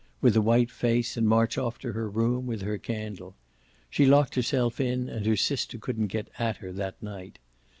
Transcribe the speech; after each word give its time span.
with 0.19 0.35
a 0.35 0.41
white 0.41 0.71
face 0.71 1.15
and 1.15 1.27
march 1.27 1.59
off 1.59 1.77
to 1.77 1.91
her 1.91 2.09
room 2.09 2.47
with 2.47 2.63
her 2.63 2.79
candle. 2.79 3.35
She 3.87 4.07
locked 4.07 4.33
herself 4.33 4.79
in 4.79 5.07
and 5.07 5.27
her 5.27 5.35
sister 5.37 5.77
couldn't 5.77 6.07
get 6.07 6.31
at 6.39 6.57
her 6.57 6.71
that 6.71 7.03
night. 7.03 7.37